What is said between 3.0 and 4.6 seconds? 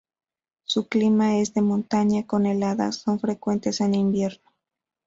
frecuentes en invierno.